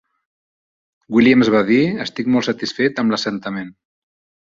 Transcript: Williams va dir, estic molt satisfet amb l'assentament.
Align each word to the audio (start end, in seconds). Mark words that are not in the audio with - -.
Williams 1.17 1.53
va 1.57 1.63
dir, 1.69 1.83
estic 2.07 2.35
molt 2.37 2.51
satisfet 2.51 3.07
amb 3.07 3.17
l'assentament. 3.17 3.75